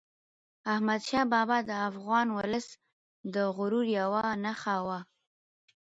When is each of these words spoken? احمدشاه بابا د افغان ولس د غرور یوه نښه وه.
احمدشاه 0.73 1.25
بابا 1.33 1.57
د 1.69 1.71
افغان 1.89 2.27
ولس 2.37 2.67
د 3.33 3.35
غرور 3.55 3.85
یوه 3.99 4.23
نښه 4.43 4.75
وه. 4.87 4.99